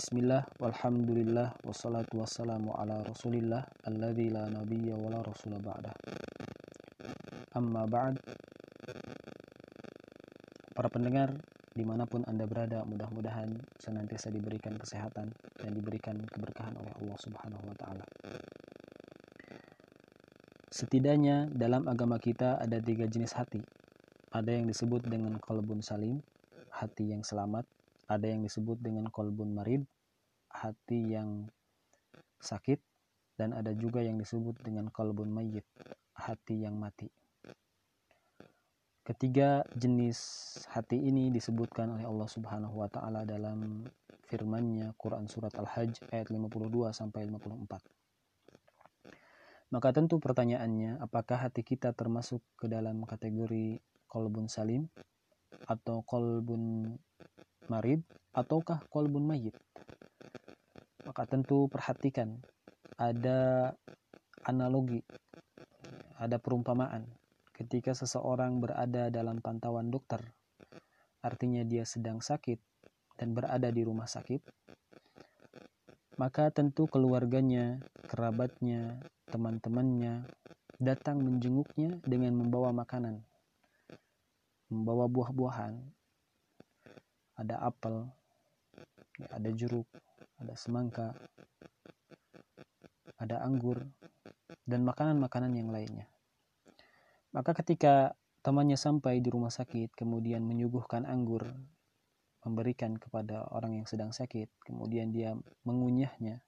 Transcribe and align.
Bismillah, 0.00 0.48
walhamdulillah, 0.56 1.60
wassalatu 1.60 2.24
wassalamu 2.24 2.72
ala 2.72 3.04
rasulillah 3.04 3.68
Alladhi 3.84 4.32
la 4.32 4.48
nabiyya 4.48 4.96
wa 4.96 5.12
la 5.12 5.20
rasula 5.20 5.60
ba'dah 5.60 5.92
Amma 7.52 7.84
ba'd 7.84 8.16
Para 10.72 10.88
pendengar, 10.88 11.36
di 11.76 11.84
mana 11.84 12.08
pun 12.08 12.24
Anda 12.24 12.48
berada, 12.48 12.80
mudah-mudahan 12.88 13.52
senantiasa 13.76 14.32
diberikan 14.32 14.80
kesehatan 14.80 15.36
dan 15.36 15.70
diberikan 15.76 16.16
keberkahan 16.32 16.80
oleh 16.80 16.96
Allah 16.96 17.16
Subhanahu 17.20 17.60
wa 17.60 17.76
Ta'ala. 17.76 18.04
Setidaknya 20.72 21.52
dalam 21.52 21.84
agama 21.84 22.16
kita 22.16 22.56
ada 22.56 22.80
tiga 22.80 23.04
jenis 23.04 23.36
hati. 23.36 23.60
Ada 24.32 24.48
yang 24.48 24.64
disebut 24.64 25.04
dengan 25.04 25.36
kolbun 25.44 25.84
salim, 25.84 26.24
hati 26.72 27.12
yang 27.12 27.20
selamat, 27.20 27.68
ada 28.10 28.26
yang 28.26 28.42
disebut 28.42 28.82
dengan 28.82 29.06
kolbun 29.06 29.54
marid, 29.54 29.86
hati 30.50 31.14
yang 31.14 31.46
sakit, 32.42 32.82
dan 33.38 33.54
ada 33.54 33.70
juga 33.78 34.02
yang 34.02 34.18
disebut 34.18 34.58
dengan 34.66 34.90
kolbun 34.90 35.30
mayit, 35.30 35.62
hati 36.18 36.66
yang 36.66 36.74
mati. 36.74 37.06
Ketiga 39.06 39.62
jenis 39.78 40.18
hati 40.74 40.98
ini 40.98 41.30
disebutkan 41.30 41.98
oleh 41.98 42.04
Allah 42.04 42.28
Subhanahu 42.28 42.82
wa 42.82 42.88
taala 42.90 43.22
dalam 43.22 43.86
firman-Nya 44.28 44.94
Quran 44.94 45.26
surat 45.30 45.54
Al-Hajj 45.56 46.10
ayat 46.10 46.30
52 46.30 46.92
sampai 46.94 47.26
54. 47.26 47.80
Maka 49.70 49.88
tentu 49.94 50.18
pertanyaannya, 50.18 50.98
apakah 50.98 51.46
hati 51.46 51.62
kita 51.62 51.94
termasuk 51.94 52.42
ke 52.58 52.66
dalam 52.66 53.06
kategori 53.06 53.78
kolbun 54.10 54.50
salim 54.50 54.90
atau 55.66 56.02
kolbun 56.02 56.94
marid 57.70 58.02
ataukah 58.34 58.82
kolbun 58.90 59.22
mayit. 59.22 59.54
Maka 61.06 61.30
tentu 61.30 61.70
perhatikan 61.70 62.42
ada 62.98 63.72
analogi, 64.42 65.06
ada 66.18 66.36
perumpamaan 66.42 67.06
ketika 67.60 67.92
seseorang 67.92 68.56
berada 68.58 69.12
dalam 69.12 69.38
pantauan 69.38 69.92
dokter, 69.92 70.18
artinya 71.20 71.60
dia 71.60 71.84
sedang 71.84 72.24
sakit 72.24 72.56
dan 73.20 73.36
berada 73.36 73.68
di 73.68 73.84
rumah 73.84 74.08
sakit, 74.08 74.40
maka 76.16 76.48
tentu 76.48 76.88
keluarganya, 76.88 77.84
kerabatnya, 78.08 79.04
teman-temannya 79.28 80.24
datang 80.80 81.20
menjenguknya 81.20 82.00
dengan 82.00 82.32
membawa 82.32 82.72
makanan, 82.72 83.20
membawa 84.72 85.04
buah-buahan, 85.12 85.99
ada 87.40 87.56
apel, 87.64 88.04
ada 89.32 89.48
jeruk, 89.56 89.88
ada 90.36 90.52
semangka, 90.60 91.16
ada 93.16 93.40
anggur, 93.40 93.88
dan 94.68 94.84
makanan-makanan 94.84 95.56
yang 95.56 95.72
lainnya. 95.72 96.04
Maka 97.32 97.56
ketika 97.56 98.12
temannya 98.44 98.76
sampai 98.76 99.24
di 99.24 99.32
rumah 99.32 99.48
sakit, 99.48 99.96
kemudian 99.96 100.44
menyuguhkan 100.44 101.08
anggur, 101.08 101.48
memberikan 102.44 103.00
kepada 103.00 103.48
orang 103.52 103.80
yang 103.80 103.86
sedang 103.88 104.12
sakit, 104.12 104.48
kemudian 104.64 105.12
dia 105.12 105.32
mengunyahnya, 105.64 106.44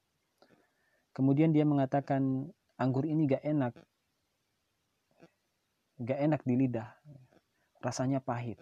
kemudian 1.16 1.56
dia 1.56 1.64
mengatakan, 1.64 2.52
anggur 2.76 3.08
ini 3.08 3.28
gak 3.28 3.44
enak, 3.44 3.74
gak 6.00 6.20
enak 6.20 6.40
di 6.44 6.54
lidah, 6.56 6.88
rasanya 7.80 8.20
pahit. 8.20 8.60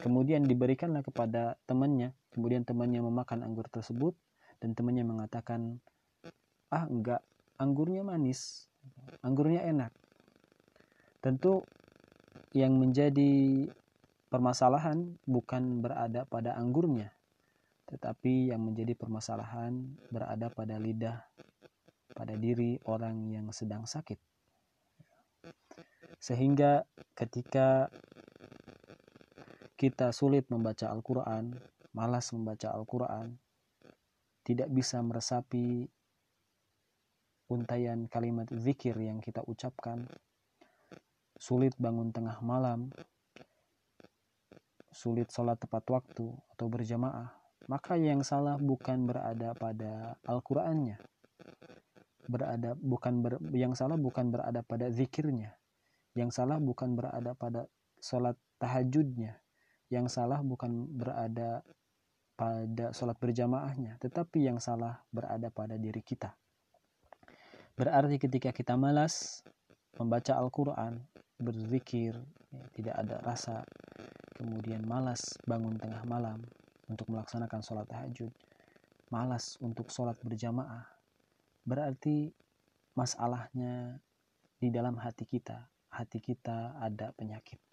Kemudian 0.00 0.48
diberikanlah 0.48 1.04
kepada 1.04 1.60
temannya. 1.68 2.16
Kemudian 2.32 2.64
temannya 2.64 3.04
memakan 3.04 3.44
anggur 3.44 3.68
tersebut 3.68 4.16
dan 4.58 4.72
temannya 4.72 5.04
mengatakan, 5.04 5.78
"Ah, 6.72 6.88
enggak, 6.88 7.20
anggurnya 7.60 8.00
manis. 8.02 8.66
Anggurnya 9.20 9.62
enak." 9.68 9.92
Tentu 11.22 11.62
yang 12.56 12.76
menjadi 12.80 13.68
permasalahan 14.32 15.20
bukan 15.28 15.84
berada 15.84 16.24
pada 16.24 16.56
anggurnya, 16.56 17.12
tetapi 17.92 18.48
yang 18.48 18.64
menjadi 18.64 18.96
permasalahan 18.96 19.92
berada 20.08 20.48
pada 20.48 20.80
lidah, 20.80 21.20
pada 22.16 22.34
diri 22.36 22.80
orang 22.88 23.28
yang 23.28 23.52
sedang 23.52 23.84
sakit. 23.84 24.16
Sehingga 26.16 26.88
ketika 27.12 27.92
kita 29.82 30.14
sulit 30.14 30.46
membaca 30.46 30.94
Al-Quran, 30.94 31.58
malas 31.90 32.30
membaca 32.30 32.70
Al-Quran, 32.70 33.34
tidak 34.46 34.70
bisa 34.70 35.02
meresapi 35.02 35.90
untayan 37.50 38.06
kalimat 38.06 38.46
zikir 38.54 38.94
yang 38.94 39.18
kita 39.18 39.42
ucapkan, 39.42 40.06
sulit 41.34 41.74
bangun 41.82 42.14
tengah 42.14 42.38
malam, 42.46 42.94
sulit 44.94 45.26
sholat 45.34 45.58
tepat 45.58 45.82
waktu 45.90 46.30
atau 46.30 46.66
berjamaah, 46.70 47.34
maka 47.66 47.98
yang 47.98 48.22
salah 48.22 48.62
bukan 48.62 49.02
berada 49.02 49.50
pada 49.58 50.14
Al-Qur'annya. 50.30 51.02
Berada 52.30 52.78
bukan 52.78 53.18
ber, 53.18 53.42
yang 53.50 53.74
salah 53.74 53.98
bukan 53.98 54.30
berada 54.30 54.62
pada 54.62 54.94
zikirnya. 54.94 55.58
Yang 56.14 56.38
salah 56.38 56.62
bukan 56.62 56.94
berada 56.94 57.34
pada 57.34 57.66
sholat 57.98 58.38
tahajudnya 58.62 59.42
yang 59.92 60.08
salah 60.08 60.40
bukan 60.40 60.88
berada 60.88 61.60
pada 62.32 62.96
sholat 62.96 63.20
berjamaahnya, 63.20 64.00
tetapi 64.00 64.48
yang 64.48 64.56
salah 64.56 65.04
berada 65.12 65.52
pada 65.52 65.76
diri 65.76 66.00
kita. 66.00 66.32
Berarti 67.76 68.16
ketika 68.16 68.56
kita 68.56 68.72
malas 68.80 69.44
membaca 70.00 70.32
Al-Quran, 70.40 70.96
berzikir, 71.36 72.16
ya, 72.48 72.64
tidak 72.72 72.94
ada 73.04 73.20
rasa, 73.20 73.68
kemudian 74.40 74.80
malas 74.88 75.36
bangun 75.44 75.76
tengah 75.76 76.00
malam 76.08 76.40
untuk 76.88 77.12
melaksanakan 77.12 77.60
sholat 77.60 77.84
tahajud, 77.84 78.32
malas 79.12 79.60
untuk 79.60 79.92
sholat 79.92 80.16
berjamaah, 80.24 80.88
berarti 81.68 82.32
masalahnya 82.96 84.00
di 84.56 84.72
dalam 84.72 84.96
hati 84.96 85.28
kita, 85.28 85.68
hati 85.92 86.16
kita 86.16 86.80
ada 86.80 87.12
penyakit. 87.12 87.71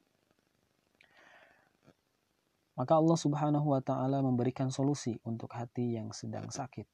Maka 2.79 2.95
Allah 2.95 3.19
Subhanahu 3.19 3.75
wa 3.75 3.83
taala 3.83 4.23
memberikan 4.23 4.71
solusi 4.71 5.19
untuk 5.27 5.51
hati 5.51 5.99
yang 5.99 6.15
sedang 6.15 6.47
sakit. 6.47 6.87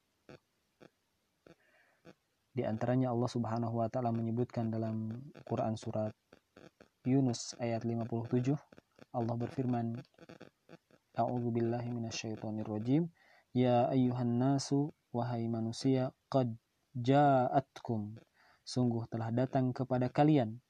Di 2.49 2.65
antaranya 2.65 3.13
Allah 3.13 3.29
Subhanahu 3.29 3.77
wa 3.77 3.85
taala 3.85 4.09
menyebutkan 4.09 4.73
dalam 4.73 5.13
Quran 5.45 5.77
surat 5.77 6.09
Yunus 7.05 7.53
ayat 7.61 7.85
57 7.85 8.57
Allah 9.13 9.35
berfirman 9.37 10.01
A'udzu 11.13 11.53
billahi 11.53 11.93
minasyaitonir 11.93 12.65
rajim 12.65 13.13
Ya 13.53 13.85
ayyuhan 13.85 14.41
nasu 14.41 14.89
wahai 15.13 15.45
manusia 15.45 16.09
qad 16.33 16.49
ja'atkum 16.97 18.17
sungguh 18.65 19.05
telah 19.13 19.29
datang 19.29 19.69
kepada 19.69 20.09
kalian 20.09 20.65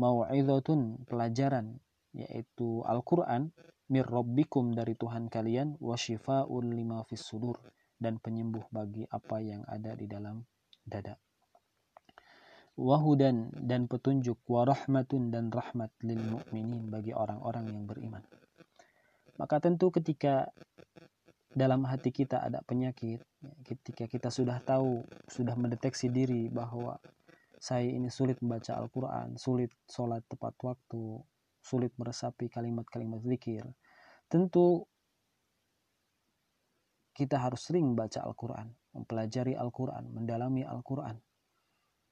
mau'izatun 0.00 1.04
pelajaran 1.04 1.84
yaitu 2.16 2.80
Al-Qur'an 2.88 3.52
mir 3.92 4.06
rabbikum 4.08 4.72
dari 4.72 4.96
Tuhan 4.96 5.28
kalian 5.28 5.76
wa 5.80 5.96
syifaa'un 5.98 6.64
lima 6.72 7.04
fis 7.04 7.20
sudur 7.20 7.60
dan 8.00 8.16
penyembuh 8.20 8.64
bagi 8.72 9.04
apa 9.08 9.40
yang 9.40 9.62
ada 9.68 9.92
di 9.92 10.08
dalam 10.08 10.44
dada. 10.84 11.16
Wahudan 12.74 13.54
dan 13.54 13.86
petunjuk 13.86 14.42
wa 14.50 14.66
rahmatun 14.66 15.30
dan 15.30 15.46
rahmat 15.48 15.94
lil 16.02 16.18
mu'minin 16.18 16.90
bagi 16.90 17.14
orang-orang 17.14 17.70
yang 17.70 17.86
beriman. 17.86 18.24
Maka 19.38 19.62
tentu 19.62 19.94
ketika 19.94 20.50
dalam 21.54 21.86
hati 21.86 22.10
kita 22.10 22.42
ada 22.42 22.66
penyakit, 22.66 23.22
ketika 23.62 24.10
kita 24.10 24.28
sudah 24.34 24.58
tahu, 24.58 25.06
sudah 25.30 25.54
mendeteksi 25.54 26.10
diri 26.10 26.50
bahwa 26.50 26.98
saya 27.62 27.86
ini 27.86 28.10
sulit 28.10 28.42
membaca 28.42 28.74
Al-Quran, 28.74 29.38
sulit 29.38 29.70
sholat 29.86 30.26
tepat 30.26 30.58
waktu, 30.66 31.22
sulit 31.64 31.96
meresapi 31.96 32.52
kalimat-kalimat 32.52 33.24
zikir, 33.24 33.64
tentu 34.28 34.84
kita 37.16 37.40
harus 37.40 37.64
sering 37.64 37.94
membaca 37.94 38.20
Al-Quran, 38.20 38.68
mempelajari 38.92 39.56
Al-Quran, 39.56 40.12
mendalami 40.12 40.66
Al-Quran. 40.66 41.16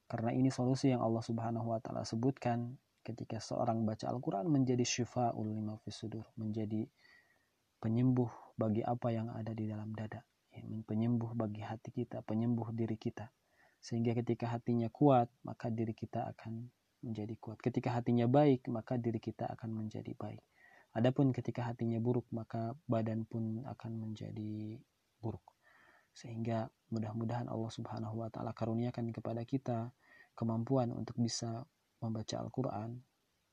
Karena 0.08 0.30
ini 0.32 0.48
solusi 0.48 0.88
yang 0.88 1.04
Allah 1.04 1.20
Subhanahu 1.20 1.72
wa 1.72 1.80
taala 1.84 2.08
sebutkan 2.08 2.78
ketika 3.02 3.42
seorang 3.42 3.82
baca 3.82 4.08
Al-Quran 4.08 4.46
menjadi 4.48 4.86
syifa'ul 4.86 5.52
lima 5.52 5.76
fisudur, 5.82 6.24
menjadi 6.38 6.86
penyembuh 7.82 8.30
bagi 8.54 8.86
apa 8.86 9.10
yang 9.10 9.28
ada 9.34 9.50
di 9.52 9.66
dalam 9.66 9.90
dada, 9.92 10.22
ya, 10.54 10.62
penyembuh 10.86 11.34
bagi 11.34 11.66
hati 11.66 11.90
kita, 11.90 12.22
penyembuh 12.22 12.70
diri 12.70 12.94
kita. 12.94 13.26
Sehingga 13.82 14.14
ketika 14.14 14.46
hatinya 14.46 14.86
kuat, 14.86 15.26
maka 15.42 15.66
diri 15.66 15.90
kita 15.90 16.30
akan 16.30 16.70
menjadi 17.02 17.34
kuat. 17.38 17.58
Ketika 17.58 17.92
hatinya 17.98 18.30
baik, 18.30 18.70
maka 18.70 18.96
diri 18.96 19.18
kita 19.18 19.46
akan 19.50 19.70
menjadi 19.84 20.14
baik. 20.14 20.42
Adapun 20.94 21.32
ketika 21.34 21.66
hatinya 21.66 21.98
buruk, 21.98 22.28
maka 22.30 22.76
badan 22.86 23.24
pun 23.26 23.64
akan 23.66 23.92
menjadi 23.98 24.78
buruk. 25.22 25.42
sehingga 26.12 26.68
mudah-mudahan 26.92 27.48
Allah 27.48 27.72
Subhanahu 27.72 28.20
wa 28.20 28.28
taala 28.28 28.52
karuniakan 28.52 29.16
kepada 29.16 29.42
kita 29.48 29.96
kemampuan 30.36 30.92
untuk 30.92 31.16
bisa 31.16 31.64
membaca 32.04 32.36
Al-Qur'an, 32.36 33.00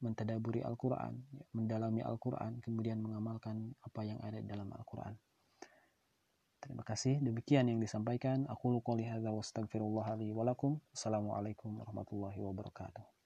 mentadaburi 0.03 0.59
Al-Qur'an, 0.63 1.23
mendalami 1.55 2.03
Al-Qur'an, 2.03 2.59
kemudian 2.59 2.99
mengamalkan 2.99 3.75
apa 3.79 4.01
yang 4.03 4.19
ada 4.19 4.43
dalam 4.43 4.67
Al-Qur'an. 4.75 5.15
Terima 6.59 6.83
kasih. 6.83 7.23
Demikian 7.23 7.71
yang 7.71 7.79
disampaikan. 7.79 8.43
Aku 8.51 8.83
qouli 8.83 9.07
hadza 9.07 9.31
wa 9.31 9.39
astaghfirullah 9.39 10.19
li 10.19 10.35
wa 10.35 10.43
lakum. 10.43 10.83
Assalamualaikum 10.91 11.79
warahmatullahi 11.79 12.43
wabarakatuh. 12.43 13.18